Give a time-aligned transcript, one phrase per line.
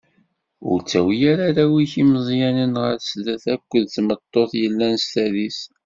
[0.69, 5.69] Ur ttawi ara arraw-ik imeẓyanen ɣer sdat akked tmeṭṭut yellan s tadist.